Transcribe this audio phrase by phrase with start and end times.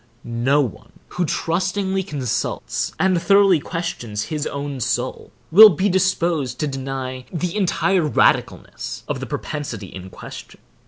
[0.23, 6.65] No one who trustingly consults and thoroughly questions his own soul, will be disposed to
[6.67, 10.59] deny the entire radicalness of the propensity in question.